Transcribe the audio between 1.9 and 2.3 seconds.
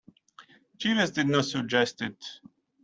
it.